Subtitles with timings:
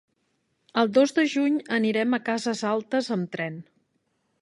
[0.83, 3.65] El dos de juny anirem a Cases Altes amb tren.